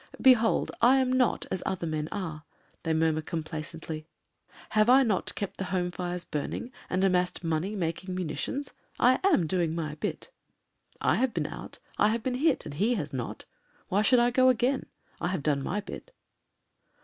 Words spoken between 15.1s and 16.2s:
I have done my bit."